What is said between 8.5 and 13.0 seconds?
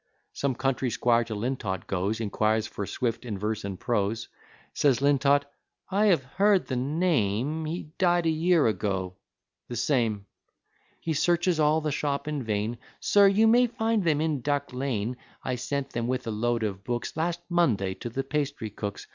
ago." "The same." He searches all the shop in vain.